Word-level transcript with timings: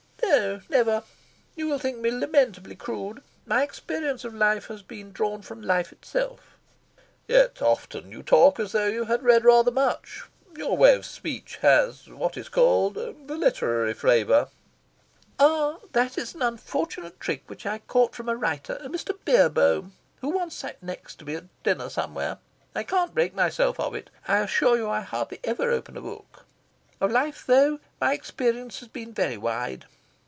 "No, 0.23 0.61
never. 0.69 1.03
You 1.57 1.67
will 1.67 1.77
think 1.77 1.97
me 1.97 2.09
lamentably 2.09 2.75
crude: 2.75 3.21
my 3.45 3.63
experience 3.63 4.23
of 4.23 4.33
life 4.33 4.67
has 4.67 4.81
been 4.81 5.11
drawn 5.11 5.41
from 5.41 5.61
life 5.61 5.91
itself." 5.91 6.57
"Yet 7.27 7.61
often 7.61 8.11
you 8.13 8.23
talk 8.23 8.57
as 8.57 8.71
though 8.71 8.87
you 8.87 9.03
had 9.05 9.23
read 9.23 9.43
rather 9.43 9.71
much. 9.71 10.23
Your 10.55 10.77
way 10.77 10.95
of 10.95 11.05
speech 11.05 11.57
has 11.61 12.07
what 12.09 12.37
is 12.37 12.47
called 12.47 12.93
'the 12.95 13.35
literary 13.35 13.93
flavour'." 13.93 14.47
"Ah, 15.37 15.79
that 15.91 16.17
is 16.17 16.33
an 16.33 16.41
unfortunate 16.41 17.19
trick 17.19 17.43
which 17.47 17.65
I 17.65 17.79
caught 17.79 18.15
from 18.15 18.29
a 18.29 18.35
writer, 18.37 18.77
a 18.79 18.87
Mr. 18.87 19.17
Beerbohm, 19.25 19.91
who 20.21 20.29
once 20.29 20.55
sat 20.55 20.81
next 20.81 21.15
to 21.15 21.25
me 21.25 21.35
at 21.35 21.63
dinner 21.63 21.89
somewhere. 21.89 22.37
I 22.73 22.83
can't 22.83 23.13
break 23.13 23.33
myself 23.35 23.77
of 23.81 23.95
it. 23.95 24.09
I 24.29 24.37
assure 24.39 24.77
you 24.77 24.89
I 24.89 25.01
hardly 25.01 25.41
ever 25.43 25.71
open 25.71 25.97
a 25.97 26.01
book. 26.01 26.45
Of 27.01 27.11
life, 27.11 27.43
though, 27.45 27.79
my 27.99 28.13
experience 28.13 28.79
has 28.79 28.87
been 28.87 29.13
very 29.13 29.37
wide. 29.37 29.85